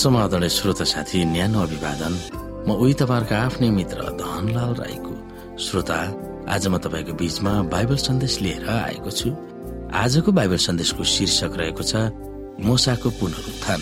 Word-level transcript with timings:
समाधान 0.00 0.48
श्रोता 0.48 0.84
साथी 0.84 1.24
न्यानो 1.28 1.60
अभिवादन। 1.60 2.14
म 2.64 2.68
उही 2.72 2.94
तपाईँहरूको 3.00 3.34
आफ्नै 3.36 3.68
मित्र 3.68 3.98
धनलाल 4.16 4.72
राईको 4.80 5.12
श्रोता। 5.60 5.98
आज 6.48 6.64
म 6.72 6.78
तपाईँको 6.80 7.12
बीचमा 7.20 7.52
बाइबल 7.68 7.96
सन्देश 8.00 8.34
लिएर 8.40 8.68
आएको 8.68 9.10
छु। 9.12 9.28
आजको 9.92 10.32
बाइबल 10.32 10.56
सन्देशको 10.56 11.04
शीर्षक 11.04 11.52
रहेको 11.60 11.84
छ 11.84 11.92
मोसाको 12.64 13.08
पुनरुत्थान। 13.20 13.80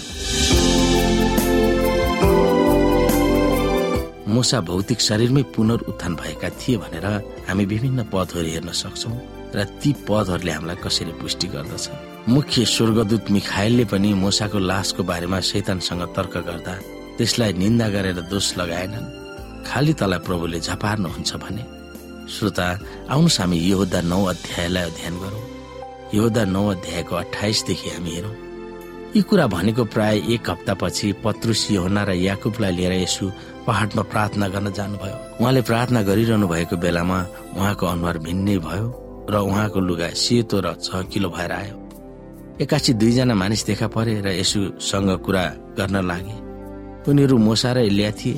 मोसा 4.26 4.58
भौतिक 4.60 5.00
शरीरमै 5.00 5.42
पुनरुत्थान 5.54 6.12
भएका 6.18 6.48
थिए 6.58 6.76
भनेर 6.82 7.06
हामी 7.46 7.64
विभिन्न 7.64 8.10
पदहरू 8.12 8.48
हेर्न 8.48 8.70
सक्छौ 8.74 9.12
र 9.54 9.58
ती 9.78 9.90
पदहरूले 10.02 10.52
हामीलाई 10.52 10.78
कसरी 10.82 11.12
पुष्टि 11.22 11.46
गर्दछ 11.54 11.86
मुख्य 12.28 12.64
स्वर्गदूत 12.64 13.30
मिखाइलले 13.30 13.84
पनि 13.88 14.12
मोसाको 14.14 14.58
लासको 14.60 15.02
बारेमा 15.02 15.40
शैतानसँग 15.40 16.02
तर्क 16.16 16.34
गर्दा 16.44 16.74
त्यसलाई 17.16 17.52
निन्दा 17.56 17.88
गरेर 17.88 18.20
दोष 18.28 18.46
लगाएनन्। 18.60 19.64
खालि 19.64 19.92
तलाई 19.96 20.20
प्रभुले 20.28 20.60
झपार्नुहुन्छ 20.60 21.30
भने। 21.40 21.64
श्रोता 22.28 22.68
आउनुहोस् 23.08 23.40
हामी 23.40 23.58
योद्धा 23.72 24.00
नौ 24.12 24.20
अध्यायलाई 24.24 24.84
अध्ययन 24.90 25.16
गरौँ। 25.24 25.44
योद्धा 26.14 26.44
नौ 26.44 26.66
अध्यायको 26.68 27.16
अठाइसदेखि 27.16 27.90
हामी 27.96 28.10
हेरौँ। 28.10 28.36
यी 29.16 29.22
कुरा 29.24 29.46
भनेको 29.48 29.84
प्राय 29.88 30.16
एक 30.28 30.50
हप्तापछि 30.50 31.12
पत्रुस 31.24 31.70
योहना 31.70 32.04
र 32.04 32.12
याकुबलाई 32.28 32.72
लिएर 32.76 32.92
यसु 33.08 33.32
पहाडमा 33.66 34.02
प्रार्थना 34.12 34.48
गर्न 34.52 34.72
जानुभयो। 34.76 35.16
उहाँले 35.40 35.62
प्रार्थना 35.64 36.02
गरिरहनु 36.02 36.46
भएको 36.48 36.76
बेलामा 36.76 37.18
उहाँको 37.56 37.86
अनुहार 37.86 38.18
भिन्नै 38.20 38.58
भयो 38.68 38.86
र 39.32 39.34
उहाँको 39.48 39.80
लुगा 39.80 40.08
सेतो 40.12 40.60
र 40.60 40.76
चहकिलो 40.76 41.30
भएर 41.32 41.52
आयो। 41.52 41.87
एकासी 42.58 42.92
दुईजना 42.98 43.34
मानिस 43.34 43.62
देखा 43.66 43.86
परे 43.86 44.18
र 44.26 44.28
यसुसँग 44.34 45.10
कुरा 45.22 45.44
गर्न 45.78 45.96
लागे। 46.10 46.36
उनीहरू 47.06 47.38
मोसा 47.38 47.70
र 47.72 47.78
इलिया 47.86 48.10
थिए। 48.18 48.34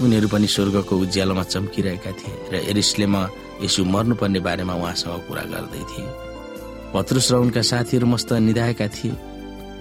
उनीहरू 0.00 0.28
पनि 0.32 0.48
स्वर्गको 0.48 0.94
उज्यालोमा 0.96 1.44
चम्किरहेका 1.52 2.12
थिए 2.16 2.34
र 2.48 2.54
एरिसलेमा 2.72 3.20
यसु 3.60 3.84
मर्नुपर्ने 3.84 4.40
बारेमा 4.40 4.74
उहाँसँग 4.74 5.28
कुरा 5.28 5.44
गर्दै 5.52 5.84
थिए। 5.84 6.08
पत्रुस 6.96 7.28
र 7.32 7.34
उनका 7.44 7.60
साथीहरू 7.60 8.06
मस्त 8.08 8.32
निधाएका 8.40 8.88
थिए। 8.88 9.12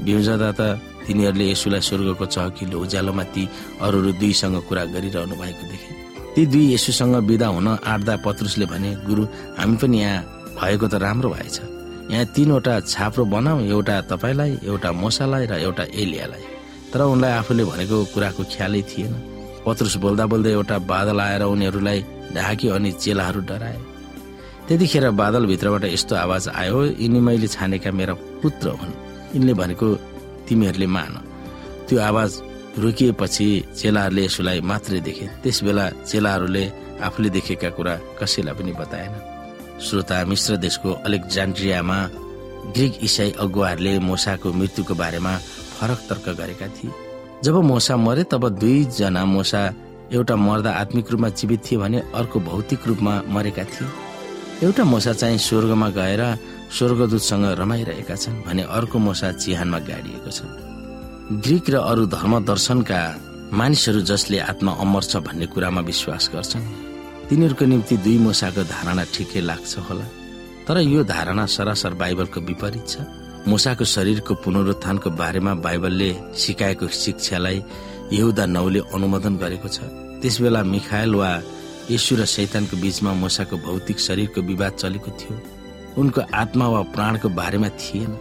बिउजदा 0.03 0.51
त 0.51 0.61
तिनीहरूले 1.07 1.45
यसुलाई 1.55 1.81
स्वर्गको 1.87 2.25
चहकिलो 2.27 2.75
उज्यालोमा 2.75 3.23
ती 3.31 3.43
अरू 3.79 3.97
दुईसँग 4.19 4.67
कुरा 4.67 4.83
गरिरहनु 4.91 5.35
भएको 5.39 5.63
देखे। 5.71 5.91
ती 6.35 6.41
दुई 6.51 6.75
यसुसँग 6.75 7.15
विदा 7.23 7.47
हुन 7.55 7.67
आँट्दा 7.79 8.13
पत्रुसले 8.19 8.65
भने 8.67 8.91
गुरु 9.07 9.23
हामी 9.55 9.75
पनि 9.79 9.97
यहाँ 10.03 10.19
भएको 10.59 10.87
त 10.91 10.93
राम्रो 10.99 11.29
भएछ। 11.31 11.70
यहाँ 12.09 12.25
तीनवटा 12.35 12.73
छाप्रो 12.91 13.23
बनाऊ 13.25 13.59
एउटा 13.69 13.95
तपाईँलाई 14.11 14.51
एउटा 14.65 14.89
मोसालाई 14.91 15.45
र 15.45 15.53
एउटा 15.67 15.83
एलियालाई। 15.93 16.43
तर 16.91 17.01
उनलाई 17.13 17.31
आफूले 17.31 17.63
भनेको 17.63 17.97
कुराको 18.13 18.43
ख्यालै 18.53 18.81
थिएन। 18.89 19.13
पत्रुस 19.65 19.95
बोल्दा 20.03 20.25
बोल्दै 20.31 20.51
एउटा 20.51 20.77
बादल 20.91 21.19
आएर 21.21 21.43
उनीहरूलाई 21.53 21.99
ढाक्यो 22.35 22.73
अनि 22.75 22.91
चेलाहरू 23.03 23.41
डराए। 23.49 23.79
त्यतिखेर 24.67 25.05
बादलभित्रबाट 25.21 25.83
यस्तो 25.95 26.13
आवाज 26.15 26.43
आयो 26.61 26.79
यिनी 26.99 27.19
मैले 27.19 27.47
छानेका 27.47 27.91
मेरा 27.91 28.13
पुत्र 28.41 28.65
हुन्। 28.79 28.93
यिनले 29.35 29.53
भनेको 29.61 29.87
तिमीहरूले 30.47 30.87
मान 30.95 31.13
त्यो 31.87 31.97
आवाज 32.09 32.31
रोकिएपछि 32.83 33.47
चेलाहरूले 33.79 34.21
यसोलाई 34.25 34.59
मात्रै 34.61 34.99
देखे। 35.07 35.25
त्यस 35.43 35.57
बेला 35.63 35.85
चेलाहरूले 36.09 36.63
आफूले 37.05 37.29
देखेका 37.35 37.69
कुरा 37.77 37.93
कसैलाई 38.19 38.53
पनि 38.55 38.71
बताएन 38.79 39.13
श्रोता 39.81 40.17
मिश्र 40.25 40.57
देशको 40.57 40.89
अलेक्जान्ड्रियामा 41.05 41.97
ग्रिक 42.75 42.93
इसाई 43.03 43.31
अगुवाहरूले 43.39 43.93
मोसाको 43.99 44.53
मृत्युको 44.53 44.93
बारेमा 44.95 45.33
फरक 45.77 45.99
तर्क 46.09 46.25
गरेका 46.39 46.67
थिए। 46.75 46.91
जब 47.43 47.55
मोसा 47.63 47.97
मरे 47.97 48.23
तब 48.31 48.43
दुईजना 48.61 49.23
मोसा 49.25 49.61
एउटा 50.13 50.35
मर्दा 50.35 50.71
आत्मिक 50.71 51.11
रूपमा 51.11 51.29
जीवित 51.33 51.61
थिए 51.65 51.77
भने 51.77 51.99
अर्को 52.15 52.39
भौतिक 52.39 52.87
रूपमा 52.87 53.13
मरेका 53.27 53.63
थिए। 53.63 53.87
एउटा 54.63 54.83
मोसा 54.83 55.13
चाहिँ 55.13 55.37
स्वर्गमा 55.37 55.89
गएर 55.89 56.23
स्वर्गदूतसँग 56.77 57.45
रमाइरहेका 57.59 58.15
छन् 58.15 58.41
भने 58.45 58.63
अर्को 58.77 58.97
मोसा 58.99 59.31
चिहानमा 59.41 59.79
गाडिएको 59.89 60.29
छ। 60.29 60.39
ग्रिक 61.41 61.69
र 61.69 61.75
अरू 61.81 62.05
धर्म 62.05 62.33
दर्शनका 62.45 63.01
मानिसहरू 63.57 64.01
जसले 64.05 64.39
आत्मा 64.51 64.71
अमर 64.83 65.03
छ 65.03 65.17
भन्ने 65.25 65.45
कुरामा 65.49 65.81
विश्वास 65.81 66.29
गर्छन्। 66.33 66.90
तिनीहरूको 67.31 67.65
निम्ति 67.65 67.95
दुई 68.03 68.17
मोसाको 68.27 68.63
धारणा 68.67 69.03
ठिकै 69.15 69.39
लाग्छ 69.39 69.87
होला। 69.87 70.05
तर 70.67 70.77
यो 70.83 71.03
धारणा 71.07 71.45
सरासर 71.47 71.93
बाइबलको 71.95 72.39
विपरीत 72.43 72.87
छ। 72.91 73.07
मोसाको 73.47 73.85
शरीरको 73.87 74.33
पुनरुत्थानको 74.43 75.09
बारेमा 75.15 75.53
बाइबलले 75.63 76.09
सिकाएको 76.35 76.87
शिक्षालाई 76.91 77.63
यहुदा 78.11 78.45
नौले 78.51 78.79
अनुमोदन 78.91 79.33
गरेको 79.39 79.67
छ। 79.71 79.79
त्यसबेला 80.19 80.61
मिखायल 80.75 81.15
वा 81.15 81.31
यशु 81.87 82.19
र 82.19 82.27
शैतानको 82.27 82.75
बीचमा 82.83 83.11
मोसाको 83.15 83.55
भौतिक 83.63 83.97
शरीरको 83.97 84.39
विवाद 84.51 84.73
चलेको 84.75 85.09
थियो। 85.15 85.35
उनको 86.03 86.21
आत्मा 86.35 86.67
वा 86.67 86.81
प्राणको 86.91 87.27
बारेमा 87.31 87.69
थिएन। 87.79 88.11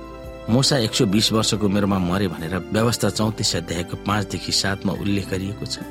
मोसा 0.54 0.78
एक 0.87 0.94
सौ 0.94 1.04
बिस 1.10 1.32
वर्षको 1.34 1.66
उमेरमा 1.66 1.98
मरे 1.98 2.28
भनेर 2.31 2.54
व्यवस्था 2.71 3.10
चौतिस 3.19 3.56
अध्यायको 3.56 3.97
पाँचदेखि 4.06 4.53
सातमा 4.54 4.92
उल्लेख 5.03 5.27
गरिएको 5.31 5.66
छ। 5.66 5.82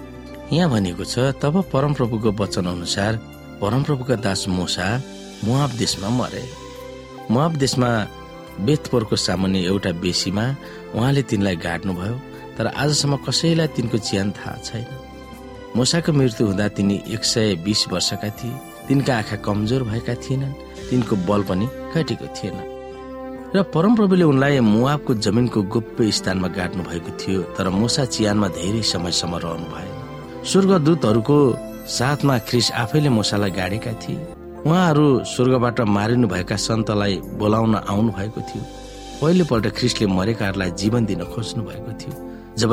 यहाँ 0.52 0.70
भनिएको 0.70 1.04
छ 1.06 1.20
तब 1.42 1.62
परमप्रभुको 1.70 2.32
वचन 2.34 2.66
अनुसार 2.66 3.16
परमप्रभुका 3.62 4.16
दास 4.26 4.48
मोसा 4.50 4.86
मुहाब 5.46 5.72
देशमा 5.78 6.10
मरे। 6.10 6.44
मुहाब 7.32 7.56
देशमा 7.56 7.90
बेतपोरको 8.66 9.16
सामान्य 9.16 9.60
एउटा 9.70 9.92
बेसीमा 10.02 10.46
उहाँले 10.96 11.22
तिनलाई 11.30 11.56
गाड्नुभयो 11.66 12.16
तर 12.58 12.68
आजसम्म 12.68 13.16
कसैलाई 13.28 13.68
तिनको 13.78 13.98
ज्यान 14.10 14.32
थाहा 14.38 14.56
छैन। 14.66 14.86
मोसाको 15.78 16.14
मृत्यु 16.14 16.48
हुँदा 16.48 16.68
तिनी 16.76 16.96
एक 17.14 17.24
सय 17.24 17.56
बिस 17.62 17.88
वर्षका 17.94 18.30
थिए। 18.40 18.58
तिनका 18.88 19.18
आँखा 19.18 19.36
कमजोर 19.46 19.84
भएका 19.86 20.16
थिएनन् 20.24 20.58
तिनको 20.90 21.16
बल 21.30 21.42
पनि 21.46 21.68
घटेको 21.94 22.28
थिएन। 22.36 22.58
र 23.56 23.62
परमप्रभुले 23.70 24.26
उनलाई 24.34 24.60
मुआबको 24.66 25.14
जमिनको 25.26 25.62
गोप्य 25.74 26.12
स्थानमा 26.18 26.48
गाड्नु 26.58 26.84
भएको 26.90 27.12
थियो 27.22 27.42
तर 27.54 27.70
मोसा 27.70 28.06
चियानमा 28.14 28.48
धेरै 28.58 28.82
समयसम्म 28.94 29.36
रहनु 29.46 29.70
भएन 29.74 29.89
स्वर्गदूतहरूको 30.46 31.38
साथमा 31.88 32.38
ख्रिस 32.48 32.72
आफैले 32.72 33.10
मोसालाई 33.10 33.52
गाडेका 33.52 33.94
थिए। 34.02 34.20
उहाँहरू 34.66 35.08
स्वर्गबाट 35.26 35.80
मारिनु 35.88 36.28
भएका 36.28 36.56
सन्तलाई 36.56 37.16
बोलाउन 37.40 37.76
आउनु 37.76 38.12
भएको 38.12 38.42
थियो। 38.48 38.64
पहिलोपल्ट 39.22 39.68
ख्रिसले 39.78 40.08
मरेकाहरूलाई 40.08 40.72
जीवन 40.82 41.06
दिन 41.06 41.24
खोज्नु 41.34 41.64
भएको 41.64 41.92
थियो। 42.00 42.14
जब 42.56 42.72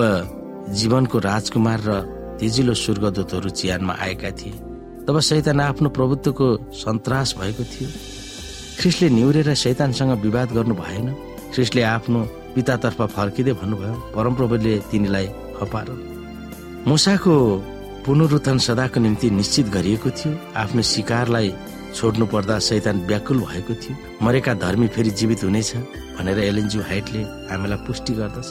जीवनको 0.79 1.19
राजकुमार 1.19 1.81
र 1.87 1.91
तेजिलो 2.41 2.75
स्वर्गदूतहरू 2.75 3.51
चियानमा 3.51 3.95
आएका 3.99 4.31
थिए 4.39 4.55
तब 5.07 5.21
शैतान 5.21 5.61
आफ्नो 5.61 5.89
प्रभुत्वको 5.91 6.47
सन्तास 6.73 7.35
भएको 7.39 7.65
थियो। 7.65 7.89
ख्रिस्टले 8.79 9.09
निहुरेर 9.11 9.55
शैतानसँग 9.55 10.13
विवाद 10.23 10.49
गर्नु 10.53 10.75
भएन। 10.75 11.09
ख्रिस्टले 11.55 11.83
आफ्नो 11.83 12.21
पितातर्फ 12.55 13.01
फर्किँदै 13.17 13.53
भन्नुभयो 13.53 13.95
परमप्रभुले 14.15 14.75
तिनीलाई 14.91 15.27
हपार 15.61 15.87
मुसाको 16.87 17.35
पुनरुत्थान 18.07 18.59
सदाको 18.63 19.01
निम्ति 19.01 19.31
निश्चित 19.31 19.67
गरिएको 19.69 20.11
थियो। 20.11 20.33
आफ्नो 20.55 20.83
शिकारलाई 20.83 21.49
छोड्नु 21.95 22.27
पर्दा 22.31 22.59
शैतान 22.63 22.97
व्याकुल 23.11 23.39
भएको 23.43 23.75
थियो। 23.75 23.95
मरेका 24.23 24.55
धर्मी 24.55 24.87
फेरि 24.95 25.11
जीवित 25.11 25.43
हुनेछ 25.45 25.71
भनेर 26.15 26.39
एलएनजी 26.39 26.79
हाइटले 26.79 27.23
हामीलाई 27.51 27.79
पुष्टि 27.87 28.13
गर्दछ। 28.15 28.49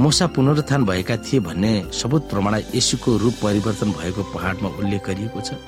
मुसा 0.00 0.26
पुनरुत्थान 0.32 0.84
भएका 0.88 1.16
थिए 1.20 1.40
भन्ने 1.44 1.72
सबुत 1.92 2.30
प्रमाण 2.30 2.54
यसुको 2.74 3.16
रूप 3.16 3.34
परिवर्तन 3.44 3.92
भएको 3.92 4.22
पहाडमा 4.32 4.68
उल्लेख 4.80 5.06
गरिएको 5.06 5.40
छ। 5.40 5.60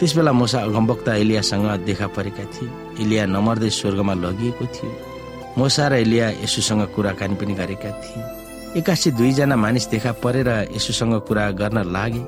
त्यसबेला 0.00 0.32
मुसा 0.32 0.58
अगमवक्ता 0.64 1.14
एलियासँग 1.14 1.68
देखा 1.84 2.06
परेका 2.16 2.44
थिए। 2.48 2.68
इलिया 3.04 3.26
नमर्दै 3.26 3.70
स्वर्गमा 3.70 4.14
लगिएको 4.24 4.64
थियो। 4.72 4.92
मुसा 5.58 5.84
र 5.88 6.00
इलिया 6.00 6.30
यसुसँग 6.48 6.82
कुराकानी 6.96 7.34
पनि 7.36 7.54
गरेका 7.60 7.90
थिए। 8.00 8.24
एक्कासी 8.76 9.10
दुईजना 9.16 9.56
मानिस 9.56 9.86
देखा 9.88 10.12
परेर 10.20 10.48
यसुसँग 10.76 11.14
कुरा 11.24 11.50
गर्न 11.56 11.78
लागे। 11.88 12.20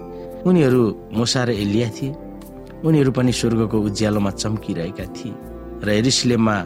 उनीहरू 0.49 0.83
मुसा 1.13 1.45
र 1.45 1.51
इलिया 1.53 1.89
थिए। 1.93 2.17
उनीहरू 2.89 3.11
पनि 3.13 3.33
स्वर्गको 3.33 3.79
उज्यालोमा 3.79 4.31
चम्किरहेका 4.33 5.05
थिए 5.13 5.33
र 5.85 5.89
एरिसलेममा 6.01 6.57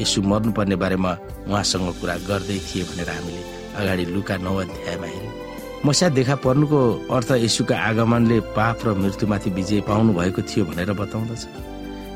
यसु 0.00 0.22
मर्नुपर्ने 0.24 0.76
बारेमा 0.80 1.12
उहाँसँग 1.52 1.88
कुरा 2.00 2.16
गर्दै 2.24 2.58
थिए 2.64 2.84
भनेर 2.88 3.10
हामीले 3.12 3.42
अगाडि 3.76 4.04
लुका 4.14 4.36
नौ 4.40 4.56
अध्यायमा 4.56 5.06
हेऱ्यौँ। 5.06 5.84
मस्या 5.84 6.08
देखा 6.16 6.34
पर्नुको 6.40 6.80
अर्थ 7.12 7.30
यसुका 7.44 7.76
आगमनले 7.76 8.40
पाप 8.56 8.78
र 8.86 8.96
मृत्युमाथि 8.96 9.50
विजय 9.52 9.80
पाउनु 9.84 10.12
भएको 10.16 10.42
थियो 10.48 10.64
भनेर 10.64 10.92
बताउँदछ। 10.96 11.42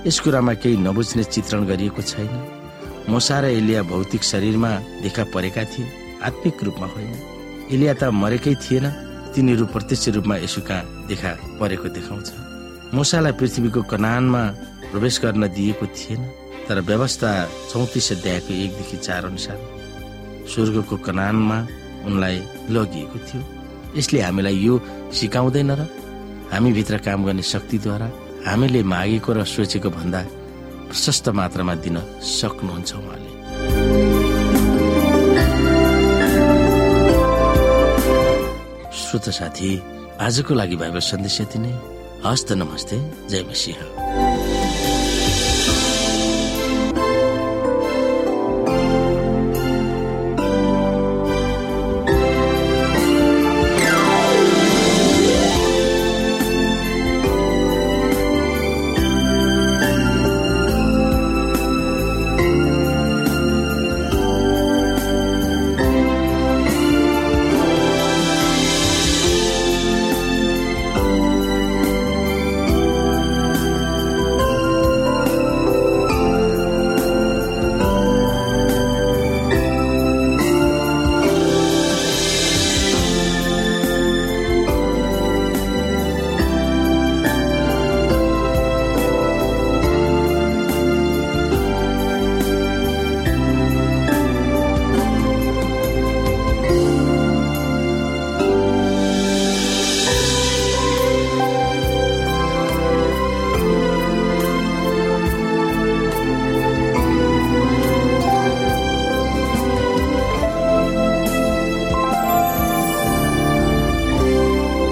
यस 0.08 0.16
कुरामा 0.24 0.54
केही 0.56 0.76
नबुझ्ने 0.88 1.24
चित्रण 1.28 1.68
गरिएको 1.68 2.02
छैन। 2.02 2.32
मोसा 3.12 3.40
र 3.40 3.44
इलिया 3.60 3.82
भौतिक 3.92 4.22
शरीरमा 4.24 4.72
देखा 5.04 5.24
परेका 5.36 5.64
थिए। 5.68 5.99
आत्मिक 6.22 6.64
रूपमा 6.64 6.86
होइन। 6.86 7.14
इलिया 7.70 7.94
त 7.94 8.02
मरेकै 8.12 8.54
थिएन 8.54 8.86
तिनीहरू 9.34 9.64
प्रत्यक्ष 9.66 10.08
रूपमा 10.16 10.36
यसुका 10.36 10.76
देखा 11.08 11.30
परेको 11.60 11.88
देखाउँछ। 11.96 12.28
मोसालाई 12.94 13.32
पृथ्वीको 13.38 13.82
कनानमा 13.92 14.42
प्रवेश 14.90 15.16
गर्न 15.22 15.42
दिएको 15.48 15.86
थिएन 15.86 16.20
तर 16.66 16.80
व्यवस्था 16.82 17.30
चौतिस 17.70 18.12
अध्यायको 18.12 18.52
एकदेखि 18.54 18.96
चार 18.96 19.24
अनुसार 19.26 19.58
स्वर्गको 20.50 20.96
कनानमा 21.06 21.58
उनलाई 22.06 22.36
लगिएको 22.70 23.18
थियो। 23.26 23.42
यसले 23.98 24.20
हामीलाई 24.20 24.56
यो 24.66 24.74
सिकाउँदैन 25.14 25.70
र 25.70 25.82
हामीभित्र 26.52 26.98
काम 27.06 27.24
गर्ने 27.24 27.42
शक्तिद्वारा 27.42 28.08
हामीले 28.46 28.82
मागेको 28.82 29.30
र 29.32 29.44
सोचेको 29.44 29.90
भन्दा 29.90 30.20
प्रशस्त 30.90 31.28
मात्रामा 31.30 31.74
दिन 31.84 31.96
सक्नुहुन्छ 32.18 32.90
उहाँले। 32.94 33.30
श्रोत 39.10 39.28
साथी 39.28 39.70
आजको 40.20 40.54
लागि 40.54 40.76
बाइबल 40.76 41.02
सन्देश 41.02 41.40
यति 41.40 41.58
नै। 41.58 41.74
हस्त 42.26 42.52
नमस्ते 42.52 42.96
जय 43.26 43.42
मसिंह। 43.42 44.29